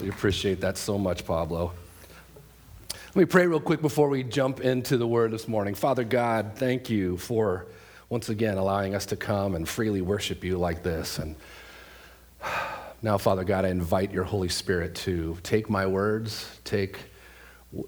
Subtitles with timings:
[0.00, 1.72] We appreciate that so much, Pablo.
[2.92, 5.74] Let me pray real quick before we jump into the word this morning.
[5.74, 7.66] Father God, thank you for
[8.08, 11.18] once again allowing us to come and freely worship you like this.
[11.18, 11.34] And
[13.02, 16.98] now, Father God, I invite your Holy Spirit to take my words, take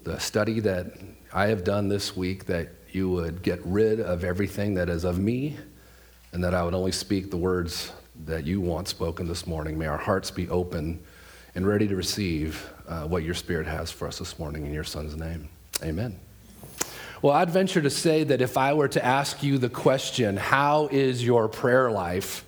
[0.03, 0.87] the study that
[1.31, 5.17] I have done this week, that you would get rid of everything that is of
[5.17, 5.57] me,
[6.33, 7.93] and that I would only speak the words
[8.25, 9.77] that you want spoken this morning.
[9.77, 10.99] May our hearts be open
[11.55, 14.83] and ready to receive uh, what your Spirit has for us this morning in your
[14.83, 15.49] Son's name.
[15.83, 16.19] Amen.
[17.21, 20.87] Well, I'd venture to say that if I were to ask you the question, How
[20.91, 22.45] is your prayer life?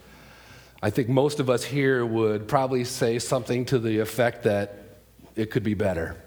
[0.81, 4.97] I think most of us here would probably say something to the effect that
[5.35, 6.17] it could be better.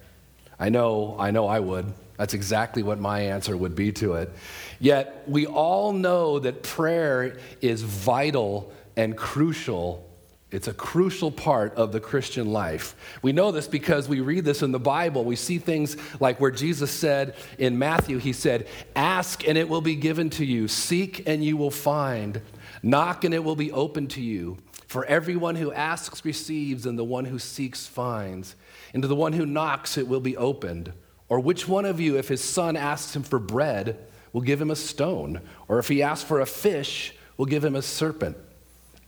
[0.58, 1.92] I know, I know I would.
[2.16, 4.32] That's exactly what my answer would be to it.
[4.80, 10.05] Yet, we all know that prayer is vital and crucial
[10.52, 12.94] it's a crucial part of the Christian life.
[13.20, 15.24] We know this because we read this in the Bible.
[15.24, 19.80] We see things like where Jesus said in Matthew, He said, Ask and it will
[19.80, 22.40] be given to you, seek and you will find,
[22.82, 24.58] knock and it will be open to you.
[24.86, 28.54] For everyone who asks receives, and the one who seeks finds.
[28.94, 30.92] And to the one who knocks it will be opened.
[31.28, 33.98] Or which one of you, if his son asks him for bread,
[34.32, 35.40] will give him a stone?
[35.66, 38.36] Or if he asks for a fish, will give him a serpent?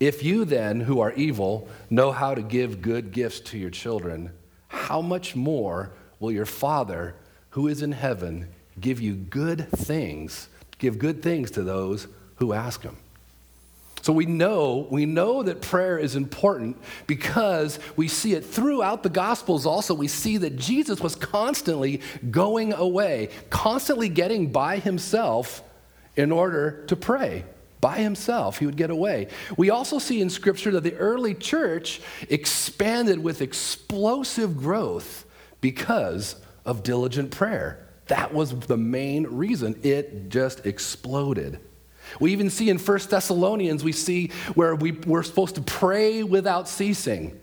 [0.01, 4.31] If you then, who are evil, know how to give good gifts to your children,
[4.69, 5.91] how much more
[6.21, 7.17] will your Father
[7.51, 12.83] who is in heaven give you good things, give good things to those who ask
[12.83, 12.97] him?
[14.03, 19.09] So we know, we know that prayer is important because we see it throughout the
[19.09, 19.93] Gospels also.
[19.93, 25.63] We see that Jesus was constantly going away, constantly getting by himself
[26.17, 27.45] in order to pray
[27.81, 28.59] by himself.
[28.59, 29.29] He would get away.
[29.57, 35.25] We also see in Scripture that the early church expanded with explosive growth
[35.61, 37.87] because of diligent prayer.
[38.07, 39.79] That was the main reason.
[39.83, 41.61] It just exploded.
[42.21, 46.69] We even see in 1 Thessalonians, we see where we, we're supposed to pray without
[46.69, 47.39] ceasing.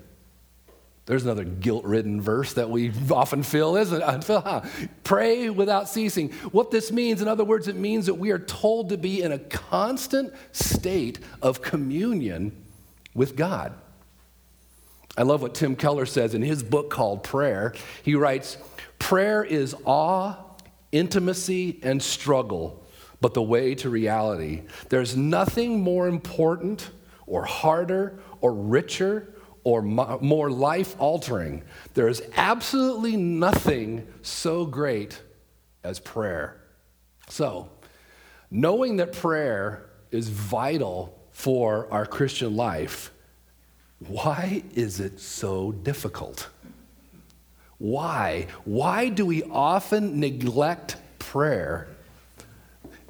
[1.05, 4.63] There's another guilt ridden verse that we often feel, isn't it?
[5.03, 6.31] Pray without ceasing.
[6.51, 9.31] What this means, in other words, it means that we are told to be in
[9.31, 12.55] a constant state of communion
[13.13, 13.73] with God.
[15.15, 17.73] I love what Tim Keller says in his book called Prayer.
[18.01, 18.57] He writes
[18.97, 20.35] Prayer is awe,
[20.91, 22.83] intimacy, and struggle,
[23.21, 24.63] but the way to reality.
[24.89, 26.89] There's nothing more important
[27.27, 29.34] or harder or richer
[29.65, 31.63] or more life altering.
[31.95, 35.19] There is absolutely nothing so great
[35.83, 36.55] as prayer.
[37.29, 37.69] So,
[38.51, 43.11] knowing that prayer is vital for our Christian life,
[43.99, 46.49] why is it so difficult?
[47.79, 48.45] Why?
[48.65, 51.87] Why do we often neglect prayer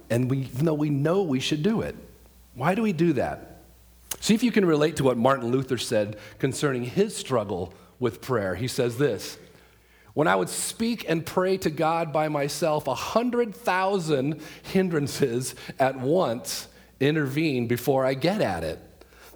[0.09, 1.95] and we, even though we know we should do it?
[2.53, 3.54] Why do we do that?
[4.19, 8.55] See if you can relate to what Martin Luther said concerning his struggle with prayer.
[8.55, 9.37] He says this
[10.13, 15.99] When I would speak and pray to God by myself, a hundred thousand hindrances at
[15.99, 16.67] once
[16.99, 18.79] intervene before I get at it.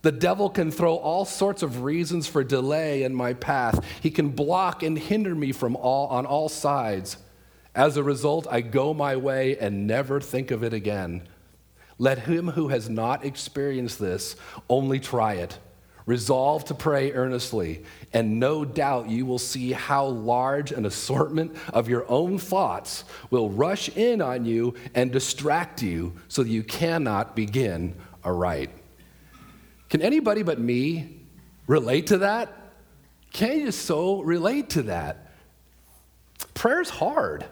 [0.01, 3.85] The devil can throw all sorts of reasons for delay in my path.
[4.01, 7.17] He can block and hinder me from all on all sides.
[7.75, 11.27] As a result, I go my way and never think of it again.
[11.99, 14.37] Let him who has not experienced this
[14.69, 15.59] only try it.
[16.05, 17.83] Resolve to pray earnestly,
[18.13, 23.51] and no doubt you will see how large an assortment of your own thoughts will
[23.51, 27.93] rush in on you and distract you so that you cannot begin
[28.23, 28.71] aright.
[29.89, 31.19] Can anybody but me
[31.67, 32.55] relate to that?
[33.31, 35.33] Can you so relate to that?
[36.55, 37.45] Prayer's hard.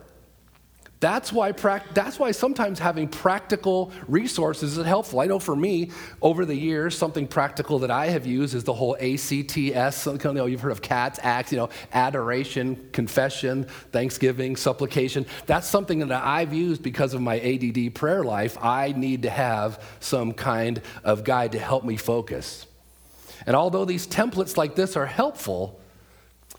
[0.99, 5.19] That's why, that's why sometimes having practical resources is helpful.
[5.19, 5.91] I know for me,
[6.23, 10.05] over the years, something practical that I have used is the whole ACTS.
[10.07, 15.27] You know, you've heard of CATS, ACTS, you know, adoration, confession, thanksgiving, supplication.
[15.45, 18.57] That's something that I've used because of my ADD prayer life.
[18.59, 22.65] I need to have some kind of guide to help me focus.
[23.45, 25.79] And although these templates like this are helpful,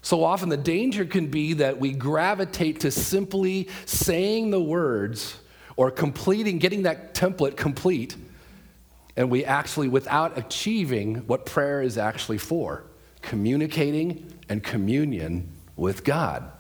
[0.03, 5.39] so often, the danger can be that we gravitate to simply saying the words
[5.77, 8.17] or completing, getting that template complete,
[9.17, 12.85] and we actually, without achieving what prayer is actually for
[13.21, 16.51] communicating and communion with God.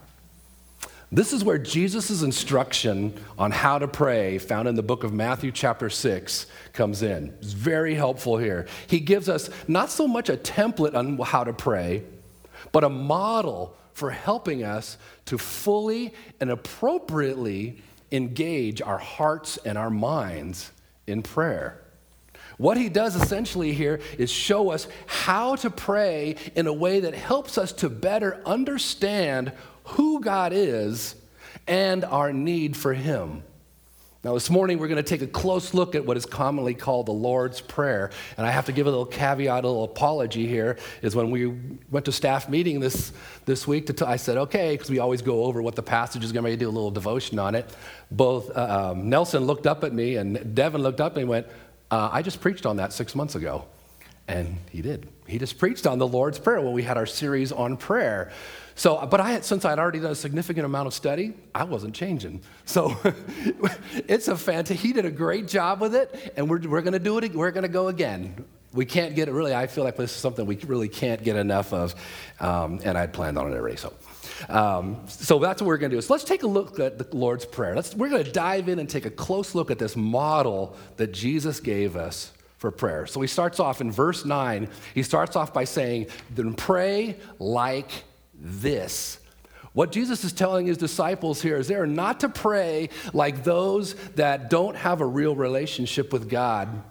[1.10, 5.52] This is where Jesus' instruction on how to pray, found in the book of Matthew,
[5.52, 7.32] chapter 6, comes in.
[7.40, 8.66] It's very helpful here.
[8.88, 12.02] He gives us not so much a template on how to pray
[12.72, 14.96] but a model for helping us
[15.26, 17.82] to fully and appropriately
[18.12, 20.70] engage our hearts and our minds
[21.06, 21.82] in prayer.
[22.56, 27.14] What he does essentially here is show us how to pray in a way that
[27.14, 29.52] helps us to better understand
[29.84, 31.14] who God is
[31.66, 33.42] and our need for him.
[34.28, 37.06] Now, this morning we're going to take a close look at what is commonly called
[37.06, 38.10] the Lord's Prayer.
[38.36, 40.76] And I have to give a little caveat, a little apology here.
[41.00, 41.46] Is when we
[41.90, 43.12] went to staff meeting this,
[43.46, 46.24] this week, to t- I said, okay, because we always go over what the passage
[46.24, 47.74] is going to be, do a little devotion on it.
[48.10, 51.46] Both uh, um, Nelson looked up at me and Devin looked up and went,
[51.90, 53.64] uh, I just preached on that six months ago.
[54.28, 55.08] And he did.
[55.26, 58.30] He just preached on the Lord's Prayer when we had our series on prayer.
[58.78, 61.96] So, but I had, since I'd already done a significant amount of study, I wasn't
[61.96, 62.42] changing.
[62.64, 62.96] So
[64.06, 67.00] it's a fantastic, he did a great job with it, and we're, we're going to
[67.00, 68.44] do it, we're going to go again.
[68.72, 71.34] We can't get it, really, I feel like this is something we really can't get
[71.34, 71.96] enough of,
[72.38, 73.92] um, and I'd planned on it already, so.
[74.48, 76.00] Um, so that's what we're going to do.
[76.00, 77.74] So let's take a look at the Lord's Prayer.
[77.74, 81.12] Let's, we're going to dive in and take a close look at this model that
[81.12, 83.08] Jesus gave us for prayer.
[83.08, 84.68] So he starts off in verse 9.
[84.94, 88.04] He starts off by saying, Then pray like
[88.38, 89.18] this.
[89.72, 93.94] What Jesus is telling his disciples here is they are not to pray like those
[94.16, 96.82] that don't have a real relationship with God.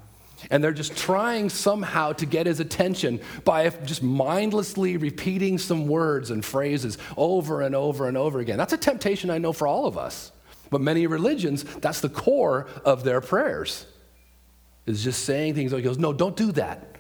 [0.52, 6.30] And they're just trying somehow to get his attention by just mindlessly repeating some words
[6.30, 8.58] and phrases over and over and over again.
[8.58, 10.32] That's a temptation I know for all of us.
[10.70, 13.86] But many religions, that's the core of their prayers.
[14.86, 16.96] Is just saying things like he goes, No, don't do that.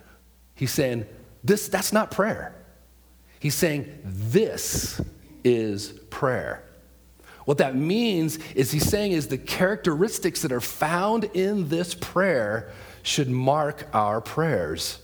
[0.55, 1.05] He's saying,
[1.43, 2.53] This that's not prayer.
[3.39, 5.01] He's saying, This
[5.43, 6.63] is prayer.
[7.45, 12.71] What that means is he's saying is the characteristics that are found in this prayer
[13.03, 14.99] should mark our prayers.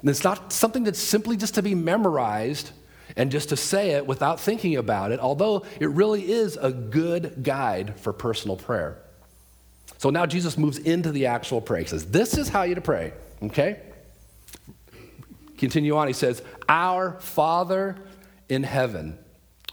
[0.00, 2.72] And it's not something that's simply just to be memorized
[3.16, 7.42] and just to say it without thinking about it, although it really is a good
[7.42, 8.98] guide for personal prayer.
[9.98, 11.82] So now Jesus moves into the actual prayer.
[11.82, 13.12] He says, This is how you to pray,
[13.44, 13.80] okay?
[15.62, 17.94] Continue on, he says, Our Father
[18.48, 19.16] in heaven.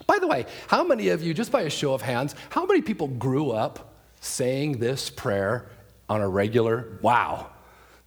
[0.05, 2.83] By the way, how many of you, just by a show of hands, how many
[2.83, 5.67] people grew up saying this prayer
[6.07, 6.99] on a regular?
[7.01, 7.49] Wow,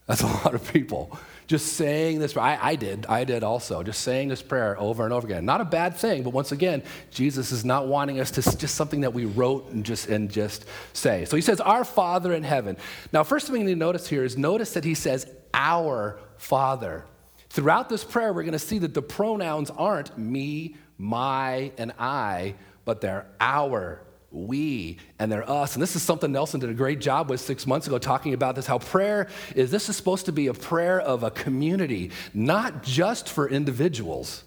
[0.06, 1.18] that's a lot of people.
[1.48, 5.12] Just saying this, I, I did, I did also, just saying this prayer over and
[5.12, 5.44] over again.
[5.44, 9.00] Not a bad thing, but once again, Jesus is not wanting us to just something
[9.00, 11.24] that we wrote and just and just say.
[11.24, 12.76] So he says, Our Father in heaven.
[13.12, 17.06] Now, first thing you need to notice here is notice that he says, Our Father.
[17.52, 22.54] Throughout this prayer, we're going to see that the pronouns aren't me, my, and I,
[22.86, 24.00] but they're our,
[24.30, 25.74] we, and they're us.
[25.74, 28.56] And this is something Nelson did a great job with six months ago, talking about
[28.56, 32.82] this how prayer is this is supposed to be a prayer of a community, not
[32.82, 34.44] just for individuals.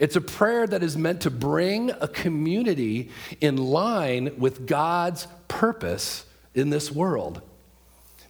[0.00, 3.10] It's a prayer that is meant to bring a community
[3.40, 7.42] in line with God's purpose in this world.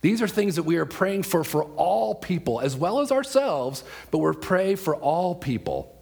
[0.00, 3.83] These are things that we are praying for for all people, as well as ourselves,
[4.11, 5.95] but we're praying for all people.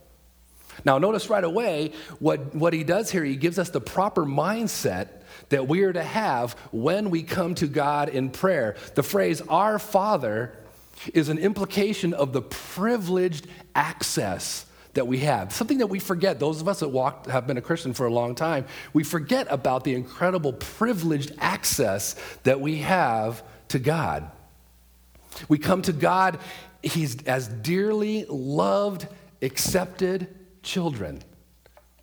[0.84, 3.24] Now, notice right away what, what he does here.
[3.24, 5.08] He gives us the proper mindset
[5.48, 8.76] that we are to have when we come to God in prayer.
[8.94, 10.52] The phrase, Our Father,
[11.14, 15.52] is an implication of the privileged access that we have.
[15.52, 18.34] Something that we forget, those of us that have been a Christian for a long
[18.34, 24.30] time, we forget about the incredible privileged access that we have to God.
[25.48, 26.38] We come to God,
[26.82, 29.06] He's as dearly loved,
[29.42, 30.28] accepted
[30.62, 31.22] children.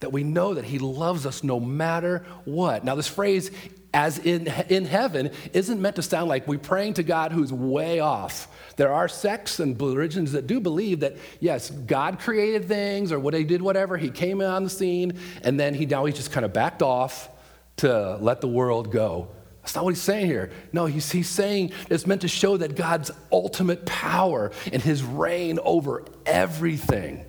[0.02, 2.84] That we know that He loves us no matter what.
[2.84, 3.52] Now, this phrase,
[3.94, 8.00] as in, in heaven, isn't meant to sound like we're praying to God who's way
[8.00, 8.48] off.
[8.76, 13.34] There are sects and religions that do believe that, yes, God created things or what
[13.34, 13.96] He did, whatever.
[13.98, 17.30] He came on the scene, and then He now He's just kind of backed off
[17.78, 19.30] to let the world go.
[19.64, 20.52] That's not what he's saying here.
[20.74, 25.58] No, he's, he's saying it's meant to show that God's ultimate power and his reign
[25.64, 27.26] over everything.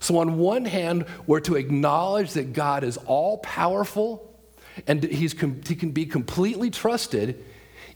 [0.00, 4.36] So, on one hand, we're to acknowledge that God is all powerful
[4.86, 7.44] and he's, he can be completely trusted,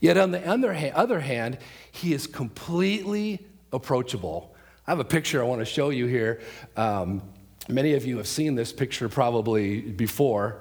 [0.00, 1.58] yet on the other hand, other hand,
[1.90, 4.54] he is completely approachable.
[4.86, 6.40] I have a picture I want to show you here.
[6.76, 7.22] Um,
[7.68, 10.56] many of you have seen this picture probably before.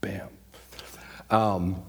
[0.00, 0.28] Bam.
[1.34, 1.82] Um,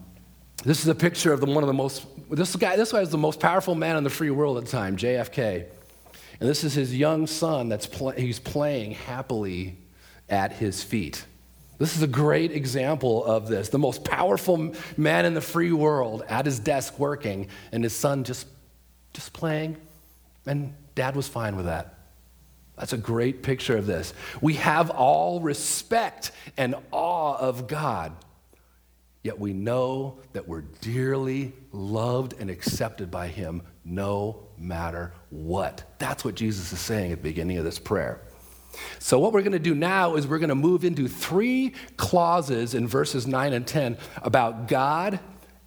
[0.63, 3.11] this is a picture of the, one of the most, this guy, this guy is
[3.11, 5.65] the most powerful man in the free world at the time, JFK.
[6.39, 9.77] And this is his young son that's pl- he's playing happily
[10.29, 11.23] at his feet.
[11.77, 13.69] This is a great example of this.
[13.69, 18.23] The most powerful man in the free world at his desk working, and his son
[18.23, 18.47] just,
[19.13, 19.77] just playing,
[20.47, 21.93] and dad was fine with that.
[22.77, 24.11] That's a great picture of this.
[24.41, 28.11] We have all respect and awe of God,
[29.25, 35.84] yet we know that we're dearly loved and accepted by Him no matter what.
[35.98, 38.22] That's what Jesus is saying at the beginning of this prayer.
[39.00, 42.75] So, what we're going to do now is we're going to move into three clauses
[42.75, 45.20] in verses 9 and 10 about God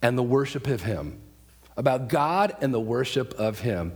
[0.03, 1.21] and the worship of Him.
[1.77, 3.93] About God and the worship of Him.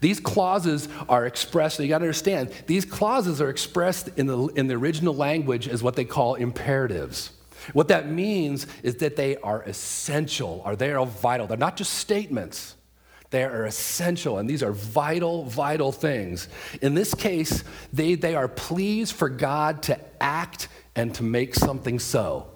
[0.00, 4.66] These clauses are expressed, you got to understand, these clauses are expressed in the, in
[4.66, 7.30] the original language as what they call imperatives.
[7.72, 11.46] What that means is that they are essential, or they are vital.
[11.46, 12.76] They're not just statements.
[13.30, 16.48] They are essential, and these are vital, vital things.
[16.82, 21.98] In this case, they, they are pleas for God to act and to make something
[21.98, 22.48] so.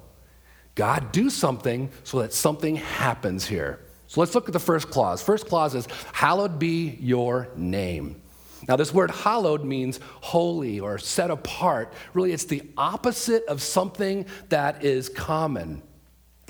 [0.77, 3.81] God, do something so that something happens here.
[4.07, 5.21] So let's look at the first clause.
[5.21, 8.23] First clause is, Hallowed be your name.
[8.69, 11.93] Now, this word hallowed means holy or set apart.
[12.13, 15.83] Really, it's the opposite of something that is common.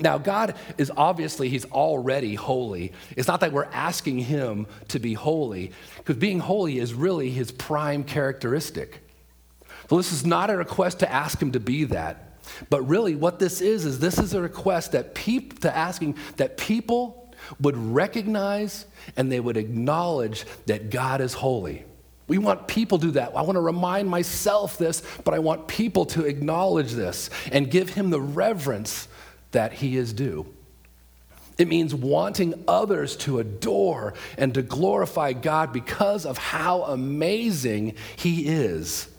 [0.01, 2.91] Now, God is obviously, He's already holy.
[3.15, 7.51] It's not that we're asking Him to be holy, because being holy is really His
[7.51, 9.01] prime characteristic.
[9.89, 12.25] So, this is not a request to ask Him to be that.
[12.69, 16.57] But really, what this is, is this is a request that peop- to asking that
[16.57, 18.85] people would recognize
[19.15, 21.85] and they would acknowledge that God is holy.
[22.29, 23.35] We want people to do that.
[23.35, 27.89] I want to remind myself this, but I want people to acknowledge this and give
[27.89, 29.09] him the reverence
[29.51, 30.45] that he is due.
[31.57, 38.45] It means wanting others to adore and to glorify God because of how amazing he
[38.45, 39.09] is.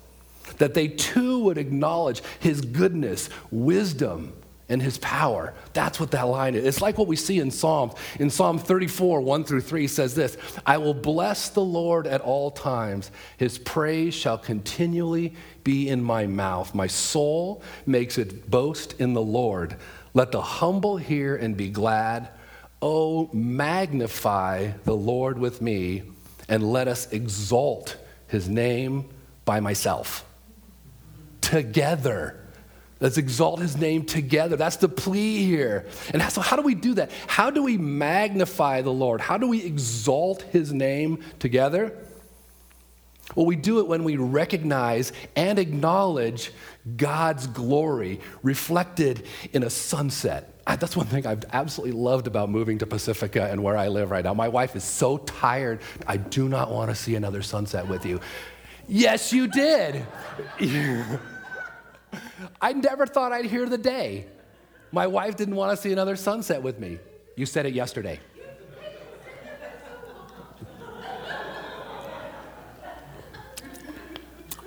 [0.59, 4.33] That they too would acknowledge his goodness, wisdom,
[4.71, 5.53] and his power.
[5.75, 6.65] That's what that line is.
[6.65, 7.93] It's like what we see in Psalms.
[8.19, 12.51] In Psalm 34, 1 through 3 says this I will bless the Lord at all
[12.51, 13.11] times.
[13.37, 15.35] His praise shall continually
[15.65, 16.75] be in my mouth.
[16.75, 19.77] My soul makes it boast in the Lord.
[20.15, 22.29] Let the humble hear and be glad.
[22.81, 26.03] Oh, magnify the Lord with me,
[26.49, 27.97] and let us exalt
[28.27, 29.09] his name
[29.45, 30.25] by myself.
[31.43, 32.40] Together.
[33.01, 34.57] Let's exalt his name together.
[34.57, 35.87] That's the plea here.
[36.13, 37.11] And so, how do we do that?
[37.27, 39.23] How do we magnify the Lord?
[39.23, 41.97] How do we exalt his name together?
[43.35, 46.53] Well, we do it when we recognize and acknowledge
[46.97, 50.55] God's glory reflected in a sunset.
[50.67, 54.25] That's one thing I've absolutely loved about moving to Pacifica and where I live right
[54.25, 54.35] now.
[54.35, 58.21] My wife is so tired, I do not want to see another sunset with you.
[58.89, 60.05] Yes, you did.
[62.61, 64.27] I never thought I'd hear the day.
[64.93, 66.99] My wife didn't want to see another sunset with me.
[67.37, 68.21] You said it yesterday.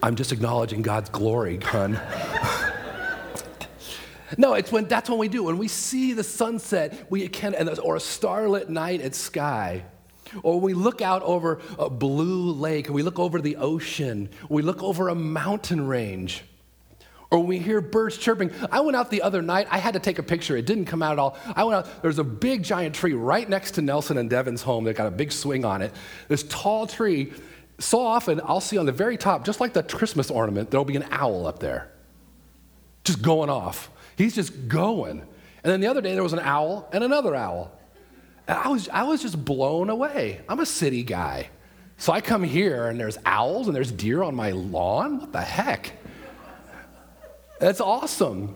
[0.02, 1.94] I'm just acknowledging God's glory, hon.
[4.38, 5.44] no, it's when that's when we do.
[5.44, 9.86] When we see the sunset, we can, or a starlit night at sky,
[10.42, 14.84] or we look out over a blue lake, we look over the ocean, we look
[14.84, 16.44] over a mountain range,
[17.34, 18.52] or we hear birds chirping.
[18.72, 19.68] I went out the other night.
[19.72, 20.56] I had to take a picture.
[20.56, 21.36] It didn't come out at all.
[21.56, 22.02] I went out.
[22.04, 24.84] There's a big giant tree right next to Nelson and Devin's home.
[24.84, 25.92] They got a big swing on it.
[26.28, 27.34] This tall tree
[27.80, 30.96] so often I'll see on the very top, just like the Christmas ornament, there'll be
[30.96, 31.92] an owl up there,
[33.04, 33.90] just going off.
[34.16, 35.20] He's just going.
[35.20, 37.72] And then the other day there was an owl and another owl.
[38.48, 40.42] And I was, I was just blown away.
[40.48, 41.50] I'm a city guy.
[41.98, 45.20] So I come here and there's owls and there's deer on my lawn.
[45.20, 45.94] What the heck?
[47.64, 48.54] That's awesome.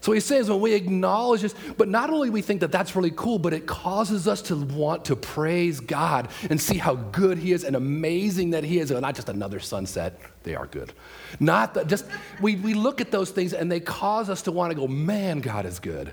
[0.00, 3.10] So he says when we acknowledge this, but not only we think that that's really
[3.10, 7.52] cool, but it causes us to want to praise God and see how good he
[7.52, 8.90] is and amazing that he is.
[8.90, 10.94] And not just another sunset, they are good.
[11.40, 12.06] Not just,
[12.40, 15.40] we, we look at those things and they cause us to want to go, man,
[15.40, 16.12] God is good.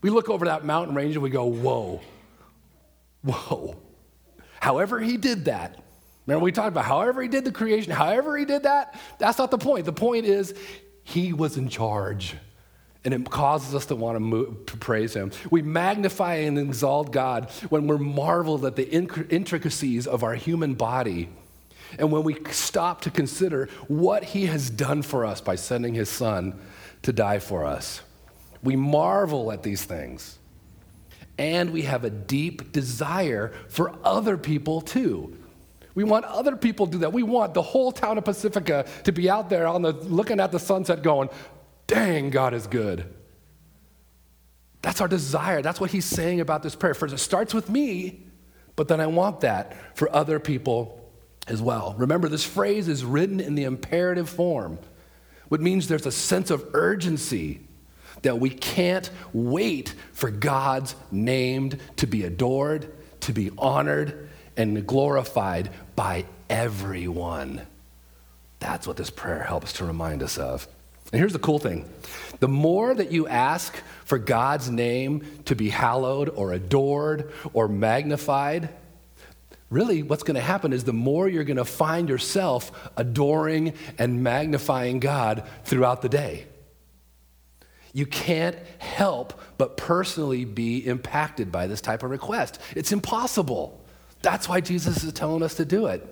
[0.00, 2.00] We look over that mountain range and we go, whoa,
[3.22, 3.76] whoa.
[4.60, 5.82] However, he did that.
[6.26, 9.50] Remember, we talked about however he did the creation, however he did that, that's not
[9.50, 9.86] the point.
[9.86, 10.54] The point is,
[11.04, 12.36] he was in charge
[13.04, 15.32] and it causes us to want to, move, to, praise him.
[15.50, 21.28] We magnify and exalt God when we're marveled at the intricacies of our human body.
[21.98, 26.08] And when we stop to consider what he has done for us by sending his
[26.08, 26.58] son
[27.02, 28.02] to die for us.
[28.62, 30.38] We marvel at these things.
[31.38, 35.36] And we have a deep desire for other people too.
[35.94, 37.12] We want other people to do that.
[37.12, 40.52] We want the whole town of Pacifica to be out there on the looking at
[40.52, 41.28] the sunset going,
[41.86, 43.12] dang, God is good.
[44.80, 45.62] That's our desire.
[45.62, 46.94] That's what he's saying about this prayer.
[46.94, 48.24] First, it starts with me,
[48.74, 50.98] but then I want that for other people
[51.46, 51.94] as well.
[51.98, 54.78] Remember, this phrase is written in the imperative form,
[55.48, 57.60] which means there's a sense of urgency
[58.22, 65.70] that we can't wait for God's name to be adored, to be honored, and glorified
[65.96, 67.62] by everyone.
[68.58, 70.68] That's what this prayer helps to remind us of.
[71.12, 71.88] And here's the cool thing
[72.40, 78.70] the more that you ask for God's name to be hallowed or adored or magnified,
[79.68, 84.22] really what's going to happen is the more you're going to find yourself adoring and
[84.22, 86.46] magnifying God throughout the day.
[87.92, 92.58] You can't help but personally be impacted by this type of request.
[92.74, 93.81] It's impossible.
[94.22, 96.06] That's why Jesus is telling us to do it.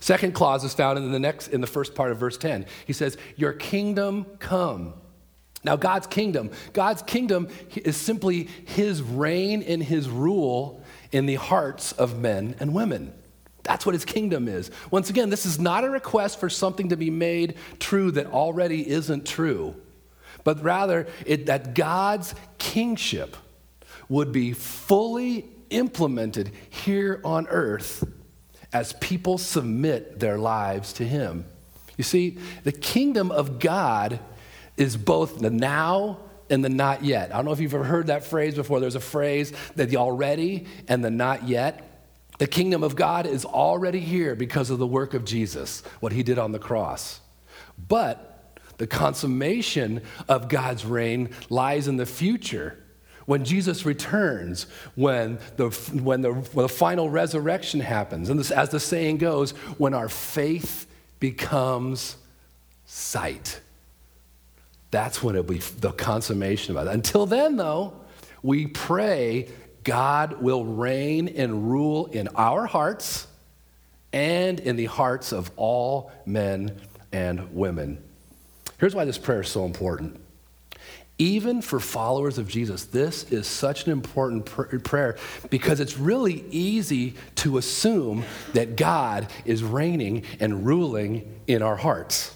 [0.00, 2.66] Second clause is found in the next in the first part of verse 10.
[2.86, 4.94] He says, "Your kingdom come."
[5.62, 11.92] Now God's kingdom, God's kingdom is simply his reign and his rule in the hearts
[11.92, 13.12] of men and women.
[13.62, 14.70] That's what his kingdom is.
[14.90, 18.86] Once again, this is not a request for something to be made true that already
[18.86, 19.74] isn't true
[20.44, 23.36] but rather it, that God's kingship
[24.08, 28.04] would be fully implemented here on earth
[28.72, 31.46] as people submit their lives to Him.
[31.96, 34.18] You see, the kingdom of God
[34.76, 36.18] is both the now
[36.50, 37.32] and the not yet.
[37.32, 38.80] I don't know if you've ever heard that phrase before.
[38.80, 41.90] There's a phrase that the already and the not yet.
[42.38, 46.22] The kingdom of God is already here because of the work of Jesus, what he
[46.22, 47.20] did on the cross.
[47.88, 52.83] But the consummation of God's reign lies in the future.
[53.26, 58.68] When Jesus returns, when the, when the, when the final resurrection happens, and this, as
[58.68, 60.86] the saying goes, when our faith
[61.20, 62.16] becomes
[62.84, 63.60] sight.
[64.90, 66.90] That's when it'll be the consummation of it.
[66.90, 67.94] Until then, though,
[68.42, 69.48] we pray
[69.82, 73.26] God will reign and rule in our hearts
[74.12, 76.80] and in the hearts of all men
[77.12, 78.02] and women.
[78.78, 80.20] Here's why this prayer is so important.
[81.18, 85.16] Even for followers of Jesus, this is such an important pr- prayer
[85.48, 92.34] because it's really easy to assume that God is reigning and ruling in our hearts.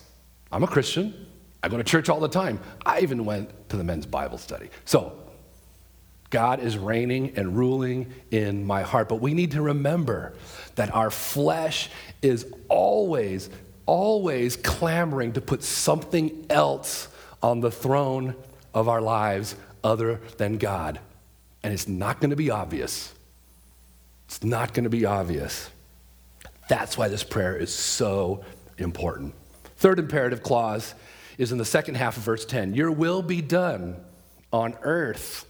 [0.53, 1.27] I'm a Christian.
[1.63, 2.61] I go to church all the time.
[2.87, 4.71] I even went to the men's Bible study.
[4.85, 5.13] So,
[6.31, 9.09] God is reigning and ruling in my heart.
[9.09, 10.35] But we need to remember
[10.75, 11.91] that our flesh
[12.23, 13.51] is always
[13.87, 17.09] always clamoring to put something else
[17.43, 18.37] on the throne
[18.79, 21.01] of our lives other than God.
[21.63, 23.13] And it's not going to be obvious.
[24.27, 25.71] It's not going to be obvious.
[26.69, 28.45] That's why this prayer is so
[28.77, 29.35] important.
[29.77, 30.95] Third imperative clause
[31.39, 33.97] is in the second half of verse 10 Your will be done
[34.53, 35.45] on earth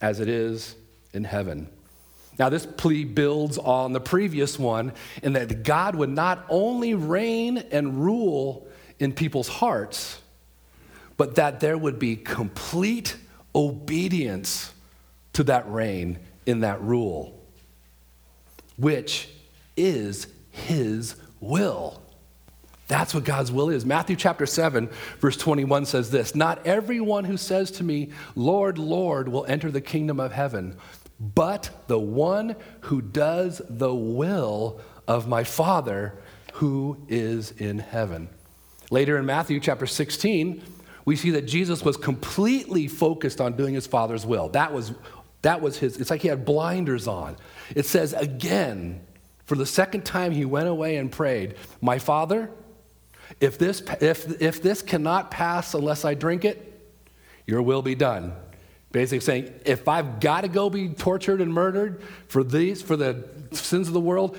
[0.00, 0.74] as it is
[1.12, 1.68] in heaven.
[2.38, 7.58] Now, this plea builds on the previous one in that God would not only reign
[7.58, 8.66] and rule
[8.98, 10.20] in people's hearts,
[11.16, 13.16] but that there would be complete
[13.54, 14.72] obedience
[15.32, 17.40] to that reign in that rule,
[18.76, 19.28] which
[19.76, 22.00] is His will.
[22.86, 23.86] That's what God's will is.
[23.86, 29.28] Matthew chapter 7, verse 21 says this Not everyone who says to me, Lord, Lord,
[29.28, 30.76] will enter the kingdom of heaven
[31.20, 36.14] but the one who does the will of my Father
[36.54, 38.28] who is in heaven.
[38.90, 40.62] Later in Matthew chapter 16,
[41.04, 44.48] we see that Jesus was completely focused on doing his Father's will.
[44.50, 44.92] That was,
[45.42, 47.36] that was his, it's like he had blinders on.
[47.74, 49.00] It says again,
[49.44, 52.50] for the second time, he went away and prayed, My Father,
[53.40, 56.70] if this, if, if this cannot pass unless I drink it,
[57.46, 58.32] your will be done.
[58.90, 63.28] Basically saying, if I've got to go be tortured and murdered for these, for the
[63.50, 64.38] sins of the world,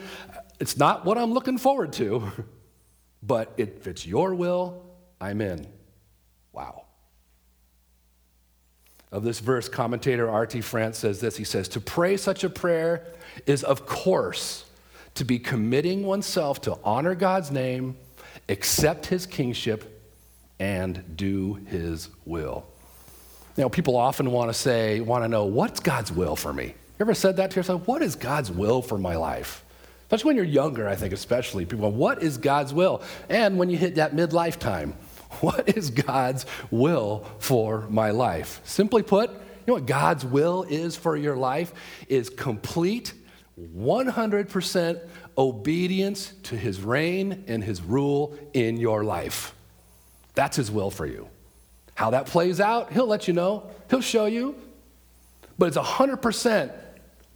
[0.59, 2.31] it's not what I'm looking forward to.
[3.27, 4.85] But if it's your will,
[5.19, 5.65] I'm in.
[6.55, 6.85] Wow.
[9.11, 10.61] Of this verse, commentator R.T.
[10.61, 11.37] France says this.
[11.37, 13.05] He says, To pray such a prayer
[13.45, 14.65] is, of course,
[15.15, 17.97] to be committing oneself to honor God's name,
[18.49, 19.91] accept his kingship,
[20.59, 22.65] and do his will.
[23.57, 26.65] Know, people often want to say, want to know, what's God's will for me?
[26.65, 27.87] You ever said that to yourself?
[27.87, 29.63] What is God's will for my life?
[30.03, 31.65] Especially when you're younger, I think, especially.
[31.65, 33.01] People what is God's will?
[33.29, 34.93] And when you hit that midlife time,
[35.41, 38.61] what is God's will for my life?
[38.63, 41.73] Simply put, you know what God's will is for your life
[42.07, 43.13] is complete
[43.59, 44.99] 100%
[45.37, 49.53] obedience to his reign and his rule in your life.
[50.33, 51.29] That's his will for you.
[51.95, 54.55] How that plays out, he'll let you know, he'll show you.
[55.57, 56.73] But it's 100%,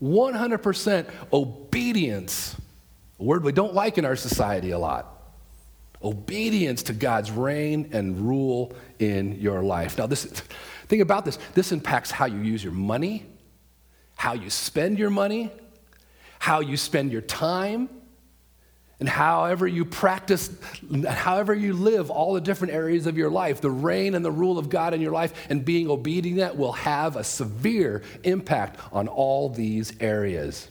[0.02, 2.56] 100% obedience
[3.20, 5.19] a word we don't like in our society a lot.
[6.02, 9.98] Obedience to God's reign and rule in your life.
[9.98, 10.24] Now, this
[10.88, 11.38] think about this.
[11.54, 13.26] This impacts how you use your money,
[14.16, 15.50] how you spend your money,
[16.38, 17.90] how you spend your time,
[18.98, 20.50] and however you practice,
[21.06, 24.58] however you live, all the different areas of your life, the reign and the rule
[24.58, 29.08] of God in your life, and being obedient that will have a severe impact on
[29.08, 30.68] all these areas.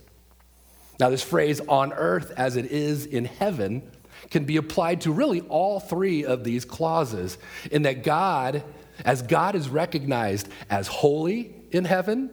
[1.00, 3.90] Now, this phrase, on earth as it is in heaven,
[4.30, 7.38] can be applied to really all three of these clauses,
[7.72, 8.64] in that God,
[9.04, 12.30] as God is recognized as holy in heaven,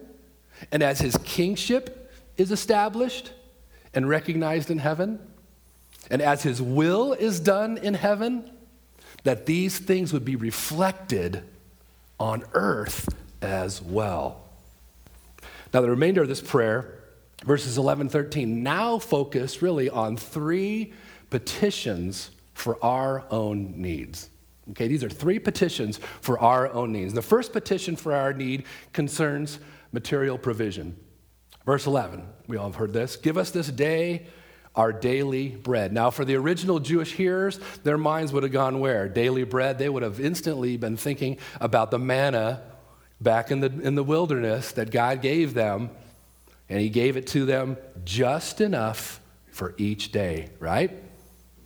[0.71, 3.31] and as his kingship is established
[3.93, 5.19] and recognized in heaven,
[6.09, 8.49] and as his will is done in heaven,
[9.23, 11.43] that these things would be reflected
[12.19, 13.09] on earth
[13.41, 14.43] as well.
[15.73, 16.99] Now, the remainder of this prayer,
[17.43, 20.93] verses 11 13, now focus really on three
[21.29, 24.29] petitions for our own needs.
[24.71, 27.13] Okay, these are three petitions for our own needs.
[27.13, 29.59] The first petition for our need concerns
[29.91, 30.97] material provision.
[31.65, 33.15] Verse 11, we all have heard this.
[33.15, 34.27] Give us this day
[34.75, 35.91] our daily bread.
[35.91, 39.09] Now, for the original Jewish hearers, their minds would have gone where?
[39.09, 39.79] Daily bread.
[39.79, 42.61] They would have instantly been thinking about the manna
[43.19, 45.89] back in the, in the wilderness that God gave them,
[46.69, 50.91] and He gave it to them just enough for each day, right?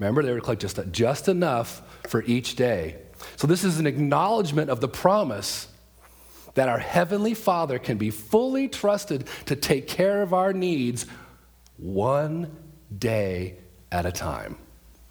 [0.01, 2.95] Remember, they were like just, just enough for each day.
[3.35, 5.67] So, this is an acknowledgement of the promise
[6.55, 11.05] that our Heavenly Father can be fully trusted to take care of our needs
[11.77, 12.51] one
[12.97, 13.57] day
[13.91, 14.57] at a time.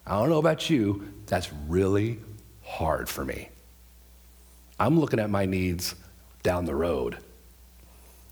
[0.05, 2.19] I don't know about you, that's really
[2.65, 3.49] hard for me.
[4.81, 5.95] I'm looking at my needs
[6.43, 7.17] down the road.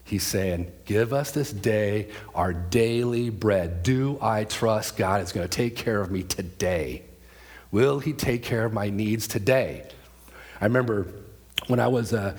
[0.08, 3.82] He's saying, Give us this day our daily bread.
[3.82, 7.02] Do I trust God is going to take care of me today?
[7.70, 9.86] Will He take care of my needs today?
[10.62, 11.08] I remember
[11.66, 12.34] when I was, uh,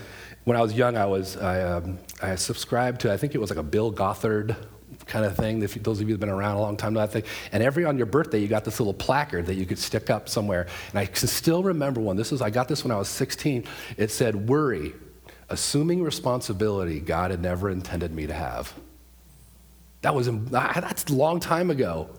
[0.45, 3.51] when I was young, I, was, I, um, I subscribed to, I think it was
[3.51, 4.55] like a Bill Gothard
[5.05, 5.61] kind of thing.
[5.61, 7.23] If those of you who've been around a long time know that thing.
[7.51, 10.27] And every on your birthday, you got this little placard that you could stick up
[10.27, 10.65] somewhere.
[10.89, 12.15] And I can still remember one.
[12.15, 13.65] This was I got this when I was 16.
[13.97, 14.93] It said, "Worry
[15.49, 18.73] assuming responsibility God had never intended me to have.
[20.01, 22.09] That was that's a long time ago.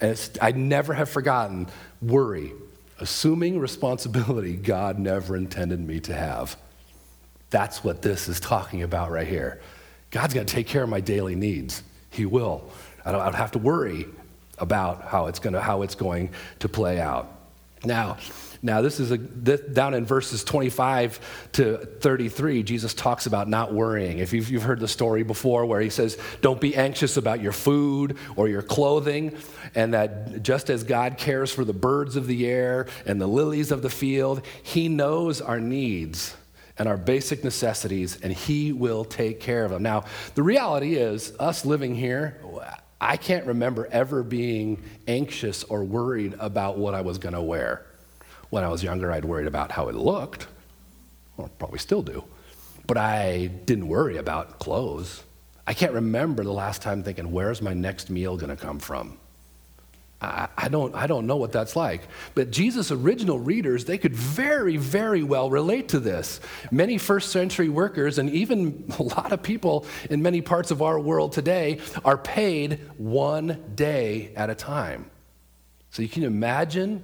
[0.00, 1.68] And I never have forgotten
[2.00, 2.52] worry,
[2.98, 6.56] assuming responsibility God never intended me to have.
[7.50, 9.60] That's what this is talking about right here.
[10.10, 11.82] God's going to take care of my daily needs.
[12.10, 12.64] He will.
[13.04, 14.06] I don't, I don't have to worry
[14.58, 17.32] about how it's, gonna, how it's going to play out.
[17.84, 18.18] Now,
[18.62, 23.72] now, this is a, this, down in verses 25 to 33, Jesus talks about not
[23.72, 24.18] worrying.
[24.18, 27.52] If you've, you've heard the story before where he says, Don't be anxious about your
[27.52, 29.34] food or your clothing,
[29.74, 33.70] and that just as God cares for the birds of the air and the lilies
[33.70, 36.36] of the field, he knows our needs
[36.76, 39.82] and our basic necessities, and he will take care of them.
[39.82, 42.40] Now, the reality is, us living here,
[43.00, 47.86] I can't remember ever being anxious or worried about what I was going to wear.
[48.50, 50.48] When I was younger, I'd worried about how it looked.
[51.36, 52.24] Well, probably still do.
[52.86, 55.22] But I didn't worry about clothes.
[55.66, 59.18] I can't remember the last time thinking, where's my next meal going to come from?
[60.20, 62.02] I, I, don't, I don't know what that's like.
[62.34, 66.40] But Jesus' original readers, they could very, very well relate to this.
[66.70, 70.98] Many first century workers, and even a lot of people in many parts of our
[70.98, 75.10] world today, are paid one day at a time.
[75.90, 77.02] So you can imagine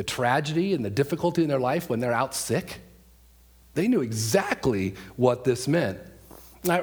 [0.00, 2.80] the tragedy and the difficulty in their life when they're out sick.
[3.74, 5.98] They knew exactly what this meant.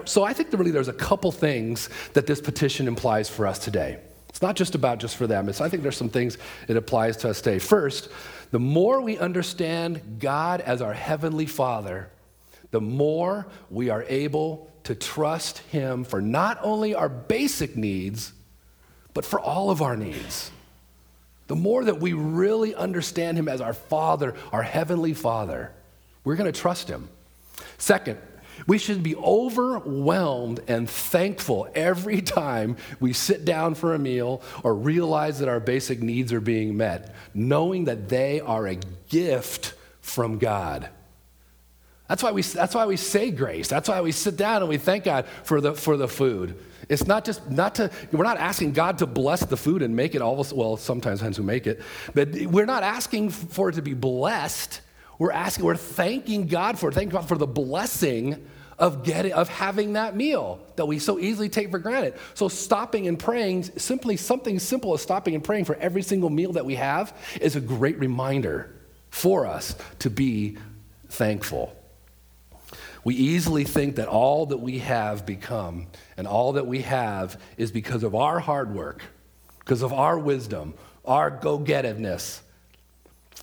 [0.05, 3.57] So I think that really there's a couple things that this petition implies for us
[3.57, 3.97] today.
[4.29, 5.49] It's not just about just for them.
[5.49, 7.57] It's, I think there's some things it applies to us today.
[7.57, 8.09] First,
[8.51, 12.11] the more we understand God as our heavenly Father,
[12.69, 18.31] the more we are able to trust Him for not only our basic needs,
[19.15, 20.51] but for all of our needs.
[21.47, 25.71] The more that we really understand Him as our Father, our Heavenly Father,
[26.23, 27.09] we're going to trust Him.
[27.77, 28.19] Second,
[28.65, 34.73] we should be overwhelmed and thankful every time we sit down for a meal or
[34.73, 38.77] realize that our basic needs are being met, knowing that they are a
[39.09, 40.89] gift from God.
[42.07, 43.67] That's why we, that's why we say grace.
[43.67, 46.57] That's why we sit down and we thank God for the, for the food.
[46.89, 50.15] It's not just not to, we're not asking God to bless the food and make
[50.15, 51.81] it all, well, sometimes hens who make it,
[52.13, 54.79] but we're not asking for it to be blessed.
[55.19, 58.47] We're asking, we're thanking God for it, thanking God for the blessing
[58.79, 62.13] of getting of having that meal that we so easily take for granted.
[62.35, 66.53] So stopping and praying, simply something simple as stopping and praying for every single meal
[66.53, 68.73] that we have is a great reminder
[69.09, 70.57] for us to be
[71.09, 71.76] thankful.
[73.07, 77.71] We easily think that all that we have become and all that we have is
[77.71, 79.01] because of our hard work,
[79.59, 80.73] because of our wisdom,
[81.05, 82.41] our go getiveness.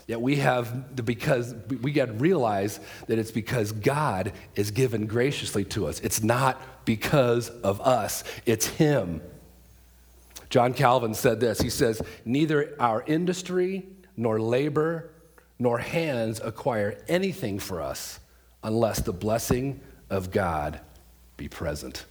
[0.06, 5.64] Yet we have, because we got to realize that it's because God is given graciously
[5.64, 5.98] to us.
[6.00, 9.22] It's not because of us, it's Him.
[10.50, 15.10] John Calvin said this He says, Neither our industry, nor labor,
[15.58, 18.20] nor hands acquire anything for us
[18.64, 19.78] unless the blessing
[20.10, 20.80] of God
[21.36, 22.04] be present.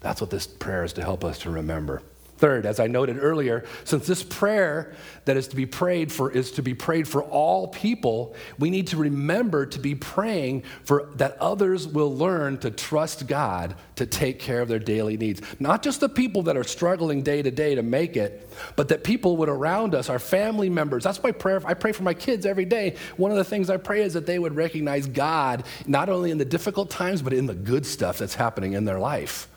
[0.00, 2.02] That's what this prayer is to help us to remember.
[2.38, 4.92] Third, as I noted earlier, since this prayer
[5.24, 8.88] that is to be prayed for is to be prayed for all people, we need
[8.88, 14.38] to remember to be praying for that others will learn to trust God to take
[14.38, 15.40] care of their daily needs.
[15.58, 19.02] Not just the people that are struggling day to day to make it, but that
[19.02, 21.04] people would around us, our family members.
[21.04, 21.62] That's my prayer.
[21.64, 22.96] I pray for my kids every day.
[23.16, 26.38] One of the things I pray is that they would recognize God not only in
[26.38, 29.48] the difficult times, but in the good stuff that's happening in their life.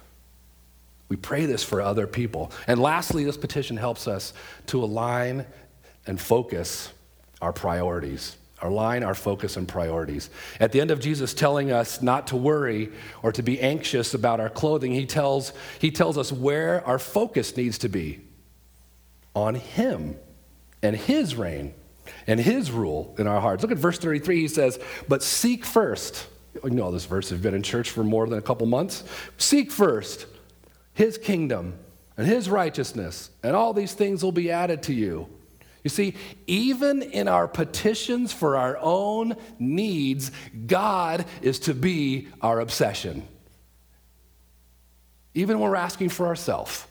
[1.10, 2.52] We pray this for other people.
[2.68, 4.34] And lastly, this petition helps us
[4.68, 5.46] to align
[6.06, 6.94] and focus
[7.42, 8.38] our priorities.
[8.62, 10.30] Align our focus and priorities.
[10.60, 12.92] At the end of Jesus telling us not to worry
[13.24, 17.56] or to be anxious about our clothing, he tells, he tells us where our focus
[17.56, 18.20] needs to be
[19.34, 20.18] on Him
[20.84, 21.74] and His reign
[22.28, 23.64] and His rule in our hearts.
[23.64, 24.42] Look at verse 33.
[24.42, 26.28] He says, But seek first.
[26.64, 29.04] You know this verse, you've been in church for more than a couple months.
[29.38, 30.26] Seek first
[31.00, 31.80] his kingdom
[32.18, 35.30] and his righteousness, and all these things will be added to you.
[35.82, 36.14] You see,
[36.46, 40.30] even in our petitions for our own needs,
[40.68, 43.26] God is to be our obsession.
[45.34, 46.86] Even when we're asking for ourselves,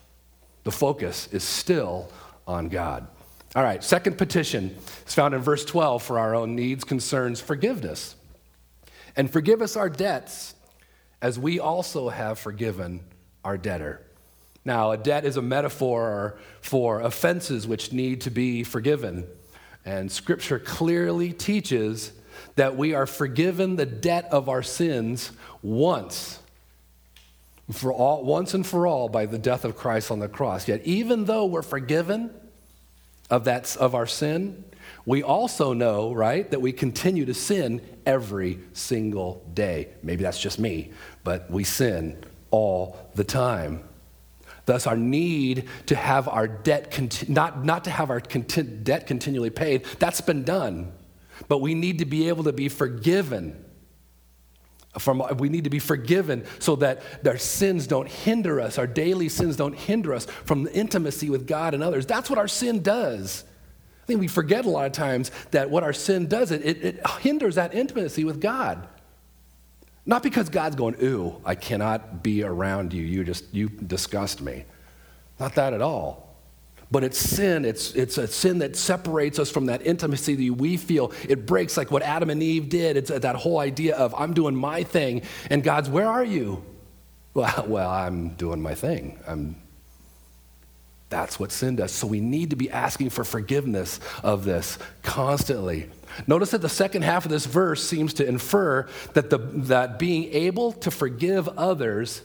[0.65, 2.11] the focus is still
[2.47, 3.07] on God.
[3.55, 4.75] All right, second petition
[5.07, 8.17] is found in verse 12 for our own needs concerns forgiveness.
[9.17, 10.55] And forgive us our debts
[11.21, 13.01] as we also have forgiven
[13.45, 14.03] our debtor.
[14.65, 19.27] Now, a debt is a metaphor for offenses which need to be forgiven.
[19.85, 22.13] And scripture clearly teaches
[22.57, 26.41] that we are forgiven the debt of our sins once.
[27.73, 30.69] For all, once and for all by the death of Christ on the cross.
[30.69, 32.31] Yet, even though we're forgiven
[33.31, 34.65] of, that, of our sin,
[35.07, 39.89] we also know, right, that we continue to sin every single day.
[40.03, 40.93] Maybe that's just me,
[41.25, 43.85] but we sin all the time.
[44.67, 49.07] Thus, our need to have our debt, conti- not, not to have our conti- debt
[49.07, 50.93] continually paid, that's been done.
[51.49, 53.65] But we need to be able to be forgiven.
[54.99, 59.29] From, we need to be forgiven so that our sins don't hinder us, our daily
[59.29, 62.05] sins don't hinder us from the intimacy with God and others.
[62.05, 63.45] That's what our sin does.
[64.03, 66.85] I think we forget a lot of times that what our sin does, it, it,
[66.85, 68.87] it hinders that intimacy with God.
[70.09, 73.03] Not because God's going, ooh, I cannot be around you.
[73.03, 74.65] You just, you disgust me.
[75.39, 76.35] Not that at all.
[76.91, 77.67] But it's sin.
[77.67, 81.13] It's, it's a sin that separates us from that intimacy that we feel.
[81.29, 82.97] It breaks like what Adam and Eve did.
[82.97, 86.65] It's that whole idea of I'm doing my thing, and God's, where are you?
[87.35, 89.21] Well, well I'm doing my thing.
[89.29, 89.57] I'm
[91.11, 91.93] that's what sin does.
[91.93, 95.89] So we need to be asking for forgiveness of this constantly.
[96.27, 100.25] Notice that the second half of this verse seems to infer that, the, that being
[100.35, 102.23] able to forgive others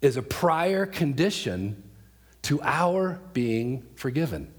[0.00, 1.82] is a prior condition
[2.42, 4.52] to our being forgiven.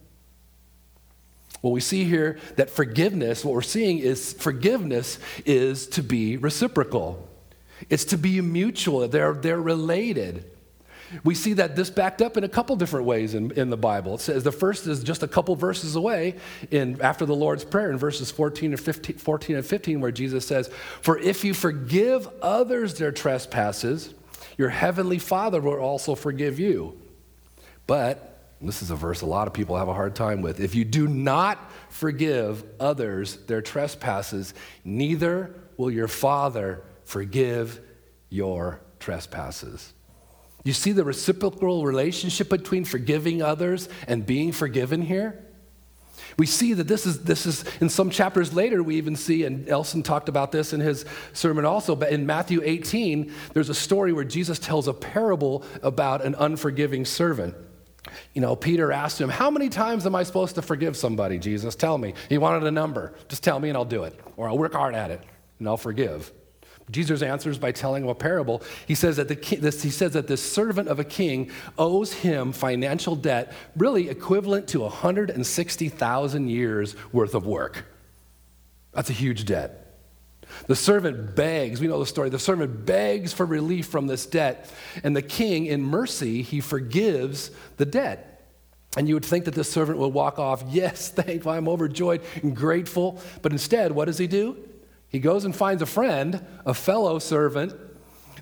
[1.61, 7.27] What we see here that forgiveness, what we're seeing is forgiveness is to be reciprocal.
[7.89, 9.07] It's to be mutual.
[9.07, 10.45] They're, they're related.
[11.23, 14.15] We see that this backed up in a couple different ways in, in the Bible.
[14.15, 16.35] It says the first is just a couple verses away
[16.71, 20.47] in, after the Lord's Prayer in verses 14 and, 15, 14 and 15, where Jesus
[20.47, 20.69] says,
[21.01, 24.13] For if you forgive others their trespasses,
[24.57, 26.99] your heavenly Father will also forgive you.
[27.87, 28.29] But,
[28.61, 30.59] this is a verse a lot of people have a hard time with.
[30.59, 34.53] If you do not forgive others their trespasses,
[34.85, 37.79] neither will your Father forgive
[38.29, 39.93] your trespasses.
[40.63, 45.43] You see the reciprocal relationship between forgiving others and being forgiven here?
[46.37, 49.67] We see that this is, this is, in some chapters later, we even see, and
[49.67, 54.13] Nelson talked about this in his sermon also, but in Matthew 18, there's a story
[54.13, 57.55] where Jesus tells a parable about an unforgiving servant.
[58.33, 61.75] You know, Peter asked him, How many times am I supposed to forgive somebody, Jesus?
[61.75, 62.13] Tell me.
[62.29, 63.13] He wanted a number.
[63.27, 65.21] Just tell me and I'll do it, or I'll work hard at it
[65.59, 66.31] and I'll forgive.
[66.91, 68.61] Jesus answers by telling him a parable.
[68.87, 72.51] He says that the this, he says that the servant of a king owes him
[72.51, 77.85] financial debt, really equivalent to 160,000 years worth of work.
[78.93, 79.79] That's a huge debt.
[80.67, 84.69] The servant begs, we know the story, the servant begs for relief from this debt,
[85.03, 88.29] and the king, in mercy, he forgives the debt.
[88.95, 92.55] And you would think that the servant would walk off, yes, thankful, I'm overjoyed and
[92.55, 93.19] grateful.
[93.41, 94.57] But instead, what does he do?
[95.13, 97.73] He goes and finds a friend, a fellow servant,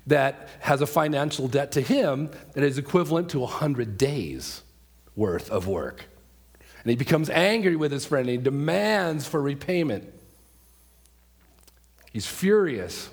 [0.07, 4.63] that has a financial debt to him that is equivalent to 100 days
[5.13, 6.05] worth of work.
[6.84, 8.27] And he becomes angry with his friend.
[8.27, 10.12] And he demands for repayment.
[12.13, 13.10] He's furious.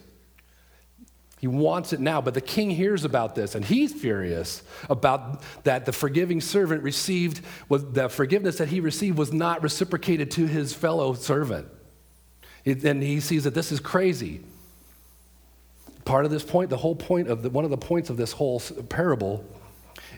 [1.41, 5.85] He wants it now, but the king hears about this and he's furious about that
[5.85, 10.73] the forgiving servant received was the forgiveness that he received was not reciprocated to his
[10.73, 11.69] fellow servant.
[12.73, 14.41] And he sees that this is crazy.
[16.05, 18.33] Part of this point, the whole point of the, one of the points of this
[18.33, 19.45] whole parable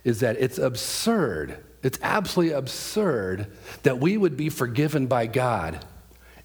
[0.05, 1.57] is that it's absurd.
[1.83, 3.47] It's absolutely absurd
[3.83, 5.85] that we would be forgiven by God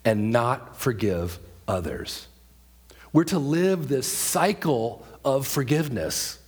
[0.03, 2.27] and not forgive others.
[3.13, 6.39] We're to live this cycle of forgiveness.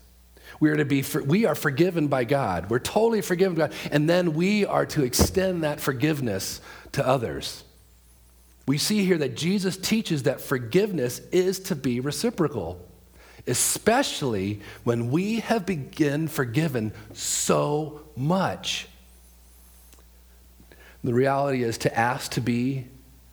[0.60, 2.70] We are to be we are forgiven by God.
[2.70, 6.62] We're totally forgiven by God, and then we are to extend that forgiveness
[6.94, 7.64] to others.
[8.68, 12.86] We see here that Jesus teaches that forgiveness is to be reciprocal,
[13.48, 18.90] especially when we have been forgiven so much.
[21.04, 22.88] The reality is to ask to be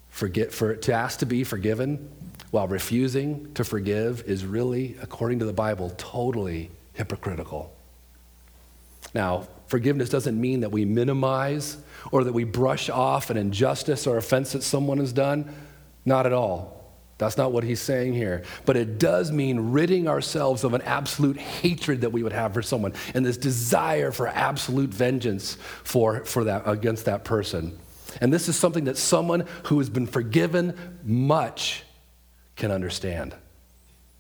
[0.08, 2.08] forget for to ask to be forgiven
[2.52, 7.74] while refusing to forgive is really, according to the Bible, totally hypocritical.
[9.12, 11.78] Now, forgiveness doesn't mean that we minimize
[12.12, 15.52] or that we brush off an injustice or offense that someone has done.
[16.04, 16.94] Not at all.
[17.18, 18.44] That's not what he's saying here.
[18.66, 22.62] But it does mean ridding ourselves of an absolute hatred that we would have for
[22.62, 27.76] someone and this desire for absolute vengeance for, for that, against that person.
[28.20, 31.82] And this is something that someone who has been forgiven much
[32.54, 33.34] can understand.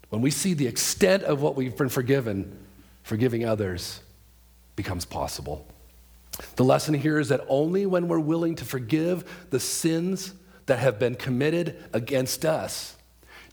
[0.08, 2.58] When we see the extent of what we've been forgiven,
[3.04, 4.00] forgiving others
[4.76, 5.66] becomes possible.
[6.56, 10.34] The lesson here is that only when we're willing to forgive the sins
[10.66, 12.96] that have been committed against us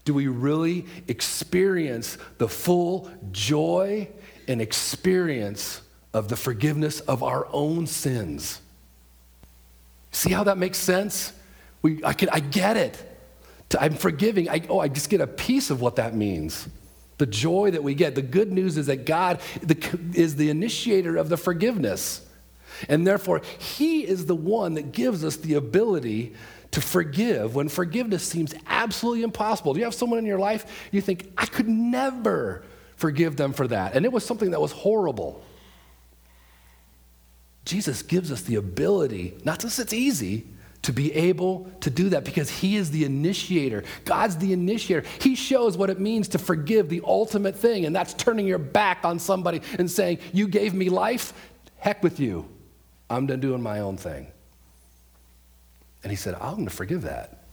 [0.03, 4.07] do we really experience the full joy
[4.47, 5.81] and experience
[6.13, 8.61] of the forgiveness of our own sins.
[10.11, 11.33] See how that makes sense?
[11.81, 13.07] We, I, can, I get it.
[13.79, 14.49] I'm forgiving.
[14.49, 16.67] I, oh, I just get a piece of what that means.
[17.21, 18.15] The joy that we get.
[18.15, 19.41] The good news is that God
[20.15, 22.25] is the initiator of the forgiveness.
[22.89, 26.33] And therefore, He is the one that gives us the ability
[26.71, 29.73] to forgive when forgiveness seems absolutely impossible.
[29.75, 32.63] Do you have someone in your life you think, I could never
[32.95, 33.93] forgive them for that?
[33.93, 35.43] And it was something that was horrible.
[37.65, 40.47] Jesus gives us the ability, not just it's easy,
[40.83, 43.83] to be able to do that because He is the initiator.
[44.05, 45.07] God's the initiator.
[45.19, 48.99] He shows what it means to forgive the ultimate thing, and that's turning your back
[49.03, 51.33] on somebody and saying, You gave me life,
[51.77, 52.47] heck with you.
[53.09, 54.27] I'm done doing my own thing.
[56.03, 57.43] And He said, I'm going to forgive that.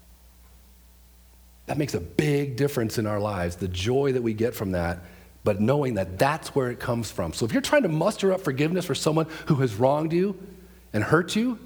[1.67, 5.01] That makes a big difference in our lives, the joy that we get from that,
[5.45, 7.35] but knowing that that's where it comes from.
[7.35, 10.39] So if you're trying to muster up forgiveness for someone who has wronged you
[10.95, 11.59] and hurt you,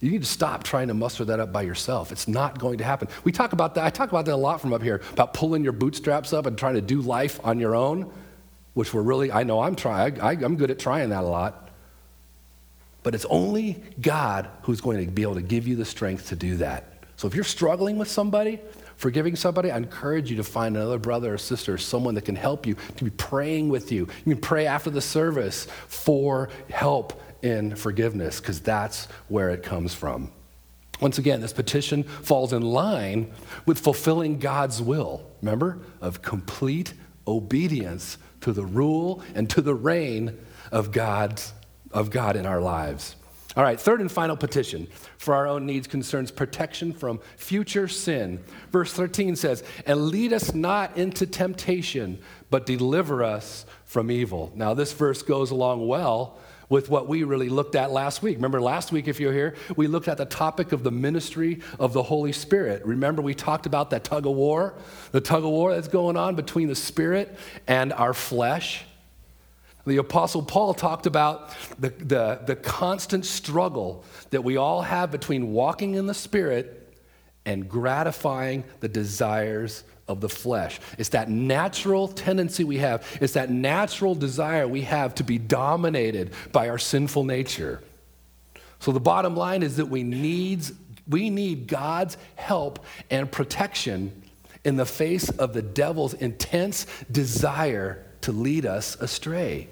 [0.00, 2.12] you need to stop trying to muster that up by yourself.
[2.12, 3.08] It's not going to happen.
[3.24, 3.84] We talk about that.
[3.84, 6.58] I talk about that a lot from up here about pulling your bootstraps up and
[6.58, 8.12] trying to do life on your own,
[8.74, 11.70] which we're really, I know I'm trying, I, I'm good at trying that a lot.
[13.02, 16.36] But it's only God who's going to be able to give you the strength to
[16.36, 17.04] do that.
[17.16, 18.60] So if you're struggling with somebody,
[18.96, 22.66] forgiving somebody, I encourage you to find another brother or sister, someone that can help
[22.66, 24.08] you, to be praying with you.
[24.26, 29.94] You can pray after the service for help in forgiveness because that's where it comes
[29.94, 30.32] from.
[31.00, 33.32] Once again, this petition falls in line
[33.66, 36.94] with fulfilling God's will, remember, of complete
[37.28, 40.38] obedience to the rule and to the reign
[40.72, 41.52] of, God's,
[41.92, 43.16] of God in our lives.
[43.56, 44.86] All right, third and final petition
[45.16, 48.44] for our own needs concerns protection from future sin.
[48.70, 52.18] Verse 13 says, And lead us not into temptation,
[52.50, 54.52] but deliver us from evil.
[54.54, 56.38] Now, this verse goes along well
[56.68, 58.36] with what we really looked at last week.
[58.36, 61.92] Remember, last week, if you're here, we looked at the topic of the ministry of
[61.92, 62.84] the Holy Spirit.
[62.84, 64.74] Remember, we talked about that tug of war,
[65.12, 67.36] the tug of war that's going on between the Spirit
[67.66, 68.84] and our flesh.
[69.86, 75.52] The Apostle Paul talked about the, the, the constant struggle that we all have between
[75.52, 76.82] walking in the Spirit
[77.44, 80.80] and gratifying the desires of the flesh.
[80.98, 86.32] It's that natural tendency we have, it's that natural desire we have to be dominated
[86.52, 87.82] by our sinful nature.
[88.80, 90.64] So the bottom line is that we need,
[91.08, 94.22] we need God's help and protection
[94.64, 99.68] in the face of the devil's intense desire to lead us astray.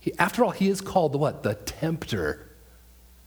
[0.00, 1.42] He, after all, he is called the what?
[1.42, 2.48] The tempter.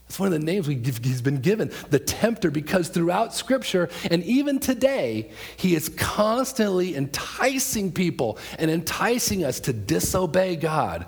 [0.07, 4.59] That's one of the names he's been given, the tempter, because throughout Scripture and even
[4.59, 11.07] today, he is constantly enticing people and enticing us to disobey God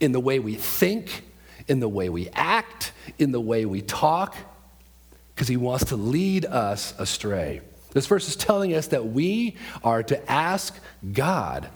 [0.00, 1.24] in the way we think,
[1.68, 4.34] in the way we act, in the way we talk,
[5.34, 7.60] because he wants to lead us astray.
[7.92, 10.74] This verse is telling us that we are to ask
[11.12, 11.68] God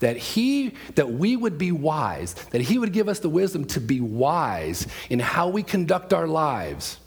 [0.00, 3.80] that he that we would be wise that he would give us the wisdom to
[3.80, 6.98] be wise in how we conduct our lives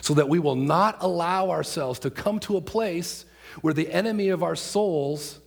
[0.00, 3.24] so that we will not allow ourselves to come to a place
[3.60, 5.38] where the enemy of our souls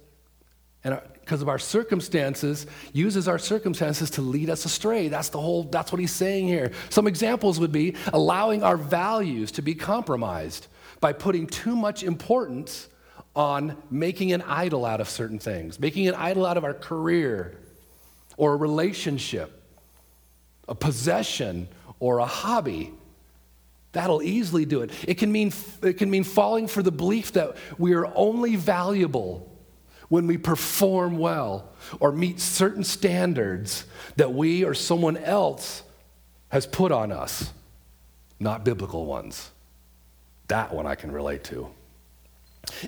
[0.84, 5.08] and because of our circumstances uses our circumstances to lead us astray.
[5.08, 6.72] That's the whole that's what he's saying here.
[6.92, 10.68] Some examples would be allowing our values to be compromised
[11.00, 12.90] by putting too much importance
[13.36, 17.58] on making an idol out of certain things, making an idol out of our career
[18.38, 19.62] or a relationship,
[20.68, 21.68] a possession
[22.00, 22.94] or a hobby.
[23.92, 24.92] That'll easily do it.
[25.08, 29.52] It can mean, it can mean falling for the belief that we are only valuable
[30.10, 31.70] when we perform well
[32.00, 33.86] or meet certain standards
[34.18, 35.84] that we or someone else
[36.50, 37.52] has put on us,
[38.40, 39.52] not biblical ones.
[40.48, 41.70] That one I can relate to.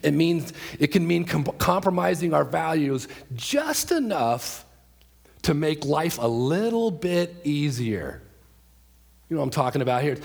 [0.04, 4.66] It means it can mean com- compromising our values just enough
[5.44, 8.22] to make life a little bit easier.
[9.30, 10.18] You know what I'm talking about here?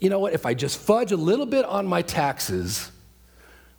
[0.00, 0.34] You know what?
[0.34, 2.90] If I just fudge a little bit on my taxes,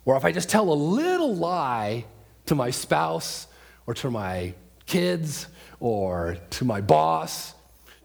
[0.04, 2.04] or if I just tell a little lie
[2.46, 3.46] to my spouse
[3.86, 4.54] or to my
[4.86, 5.46] kids
[5.80, 7.53] or to my boss,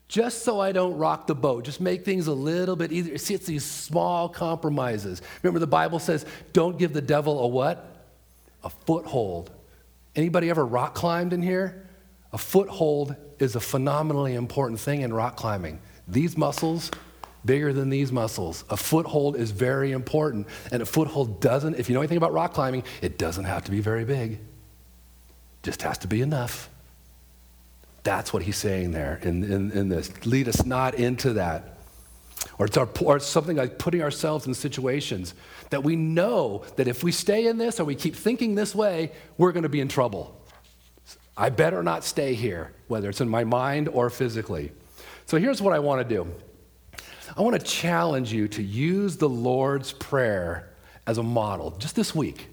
[0.09, 3.17] just so I don't rock the boat, just make things a little bit easier.
[3.19, 5.21] See, it's these small compromises.
[5.43, 8.07] Remember, the Bible says, don't give the devil a what?
[8.63, 9.51] A foothold.
[10.15, 11.87] Anybody ever rock climbed in here?
[12.33, 15.79] A foothold is a phenomenally important thing in rock climbing.
[16.07, 16.89] These muscles,
[17.45, 18.65] bigger than these muscles.
[18.71, 20.47] A foothold is very important.
[20.71, 23.71] And a foothold doesn't, if you know anything about rock climbing, it doesn't have to
[23.71, 24.39] be very big.
[25.61, 26.69] Just has to be enough.
[28.03, 30.25] That's what he's saying there in, in, in this.
[30.25, 31.77] Lead us not into that.
[32.57, 35.33] Or it's, our, or it's something like putting ourselves in situations
[35.69, 39.11] that we know that if we stay in this or we keep thinking this way,
[39.37, 40.35] we're going to be in trouble.
[41.35, 44.71] I better not stay here, whether it's in my mind or physically.
[45.25, 46.27] So here's what I want to do
[47.37, 50.69] I want to challenge you to use the Lord's Prayer
[51.05, 52.47] as a model just this week.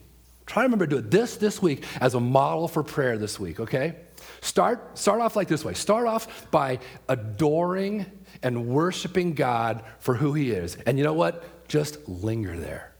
[0.47, 3.41] Try to remember to do it this this week as a model for prayer this
[3.41, 3.97] week, okay?
[4.41, 6.79] Start, start off like this way start off by
[7.09, 8.07] adoring
[8.43, 10.77] and worshiping God for who He is.
[10.87, 11.69] And you know what?
[11.69, 12.93] Just linger there.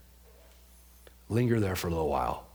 [1.29, 2.47] Linger there for a little while.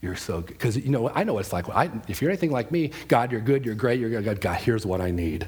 [0.00, 0.48] You're so good.
[0.48, 1.68] Because, you know, I know what it's like.
[1.68, 4.40] I, if you're anything like me, God, you're good, you're great, you're good.
[4.40, 5.46] God, here's what I need.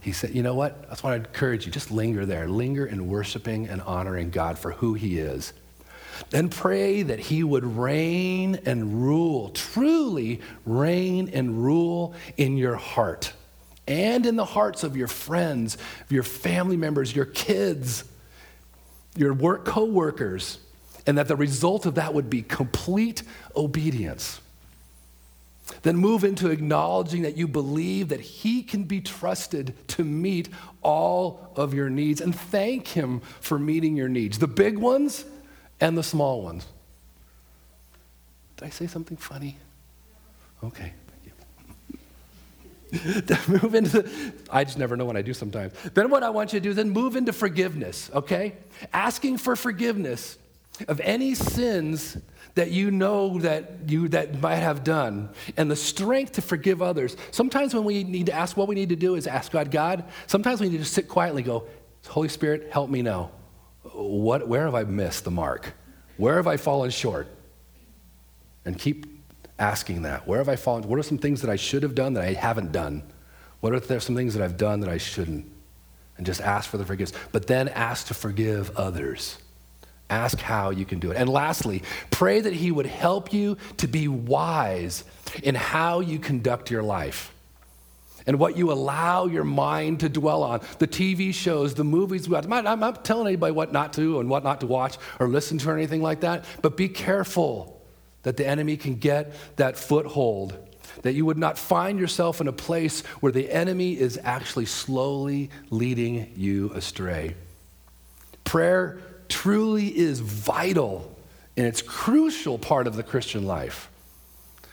[0.00, 0.88] He said, you know what?
[0.88, 1.72] That's why I encourage you.
[1.72, 2.48] Just linger there.
[2.48, 5.52] Linger in worshiping and honoring God for who He is.
[6.30, 13.32] Then pray that he would reign and rule, truly reign and rule in your heart
[13.88, 15.78] and in the hearts of your friends,
[16.10, 18.04] your family members, your kids,
[19.16, 20.58] your work co-workers,
[21.06, 23.22] and that the result of that would be complete
[23.56, 24.40] obedience.
[25.82, 30.48] Then move into acknowledging that you believe that He can be trusted to meet
[30.82, 34.38] all of your needs and thank Him for meeting your needs.
[34.38, 35.24] The big ones
[35.80, 36.66] and the small ones.
[38.56, 39.56] Did I say something funny?
[40.64, 40.92] Okay.
[43.48, 45.74] move into the, I just never know what I do sometimes.
[45.92, 48.54] Then what I want you to do is then move into forgiveness, okay?
[48.92, 50.38] Asking for forgiveness
[50.86, 52.16] of any sins
[52.54, 57.16] that you know that you that might have done and the strength to forgive others.
[57.30, 60.04] Sometimes when we need to ask what we need to do is ask God, God,
[60.26, 61.66] sometimes we need to sit quietly go,
[62.08, 63.30] Holy Spirit, help me now
[63.82, 65.74] what, where have I missed the mark?
[66.16, 67.28] Where have I fallen short?
[68.64, 69.06] And keep
[69.58, 70.26] asking that.
[70.26, 70.88] Where have I fallen?
[70.88, 73.02] What are some things that I should have done that I haven't done?
[73.60, 75.50] What are there some things that I've done that I shouldn't?
[76.16, 77.18] And just ask for the forgiveness.
[77.32, 79.38] But then ask to forgive others.
[80.10, 81.16] Ask how you can do it.
[81.16, 85.04] And lastly, pray that He would help you to be wise
[85.42, 87.32] in how you conduct your life.
[88.28, 90.60] And what you allow your mind to dwell on.
[90.78, 92.30] The TV shows, the movies.
[92.30, 95.26] I'm not, I'm not telling anybody what not to and what not to watch or
[95.26, 97.82] listen to or anything like that, but be careful
[98.24, 100.54] that the enemy can get that foothold,
[101.02, 105.48] that you would not find yourself in a place where the enemy is actually slowly
[105.70, 107.34] leading you astray.
[108.44, 109.00] Prayer
[109.30, 111.16] truly is vital
[111.56, 113.90] and it's crucial part of the Christian life.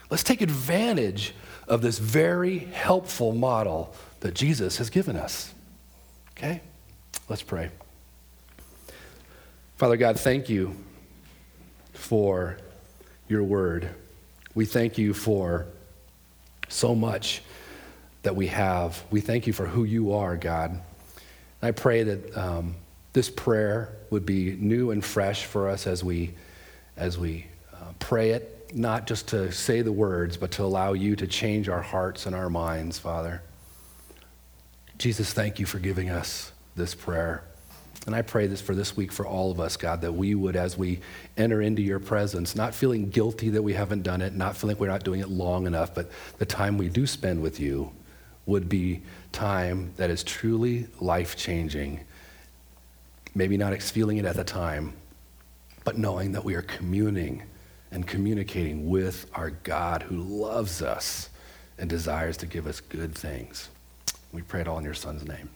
[0.10, 1.34] Let's take advantage
[1.68, 5.54] of this very helpful model that Jesus has given us.
[6.38, 6.62] Okay?
[7.28, 7.70] Let's pray.
[9.78, 10.76] Father God, thank you
[11.94, 12.58] for
[13.28, 13.90] your word.
[14.54, 15.66] We thank you for
[16.70, 17.42] so much
[18.24, 19.04] that we have.
[19.12, 20.82] We thank you for who you are, God.
[21.62, 22.76] I pray that um,
[23.14, 26.34] this prayer would be new and fresh for us as we,
[26.96, 31.16] as we uh, pray it not just to say the words, but to allow you
[31.16, 33.42] to change our hearts and our minds, Father.
[34.98, 37.44] Jesus, thank you for giving us this prayer.
[38.06, 40.58] And I pray this for this week for all of us, God, that we would,
[40.58, 41.00] as we
[41.38, 44.88] enter into your presence, not feeling guilty that we haven't done it, not feeling we're
[44.88, 47.92] not doing it long enough, but the time we do spend with you
[48.46, 49.02] would be
[49.32, 52.02] time that is truly life changing.
[53.34, 54.94] Maybe not feeling it at the time,
[55.86, 57.44] but knowing that we are communing
[57.96, 61.30] and communicating with our God who loves us
[61.80, 63.70] and desires to give us good things.
[64.34, 65.50] We pray it all in your Son's name.